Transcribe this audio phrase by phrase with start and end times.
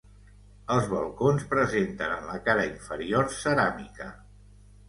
[0.75, 4.13] Els balcons presenten en la cara inferior ceràmica.